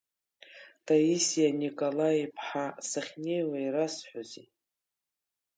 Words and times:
Таисиа 0.85 1.49
Николаи-иԥҳа, 1.61 2.65
сахьнеиуа 2.89 3.57
ирасҳәозеи? 3.65 4.47